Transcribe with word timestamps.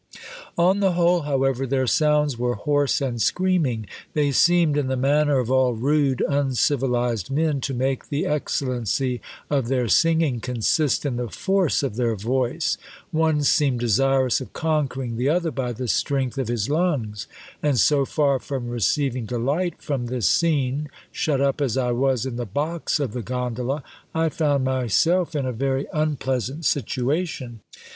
On 0.57 0.79
the 0.79 0.93
whole, 0.93 1.21
however, 1.29 1.67
their 1.67 1.85
sounds 1.85 2.35
were 2.35 2.55
hoarse 2.55 3.01
and 3.01 3.21
screaming: 3.21 3.85
they 4.15 4.31
seemed, 4.31 4.75
in 4.75 4.87
the 4.87 4.97
manner 4.97 5.37
of 5.37 5.51
all 5.51 5.73
rude 5.75 6.23
uncivilised 6.27 7.29
men, 7.29 7.61
to 7.61 7.73
make 7.75 8.09
the 8.09 8.25
excellency 8.25 9.21
of 9.47 9.67
their 9.67 9.87
singing 9.87 10.39
consist 10.39 11.05
in 11.05 11.17
the 11.17 11.29
force 11.29 11.83
of 11.83 11.97
their 11.97 12.15
voice: 12.15 12.79
one 13.11 13.43
seemed 13.43 13.79
desirous 13.81 14.41
of 14.41 14.53
conquering 14.53 15.17
the 15.17 15.29
other 15.29 15.51
by 15.51 15.71
the 15.71 15.87
strength 15.87 16.39
of 16.39 16.47
his 16.47 16.67
lungs, 16.67 17.27
and 17.61 17.77
so 17.77 18.03
far 18.03 18.39
from 18.39 18.69
receiving 18.69 19.27
delight 19.27 19.83
from 19.83 20.07
this 20.07 20.27
scene 20.27 20.89
(shut 21.11 21.39
up 21.39 21.61
as 21.61 21.77
I 21.77 21.91
was 21.91 22.25
in 22.25 22.37
the 22.37 22.47
box 22.47 22.99
of 22.99 23.11
the 23.13 23.21
gondola), 23.21 23.83
I 24.15 24.29
found 24.29 24.63
myself 24.63 25.35
in 25.35 25.45
a 25.45 25.51
very 25.53 25.85
unpleasant 25.93 26.65
situation. 26.65 27.59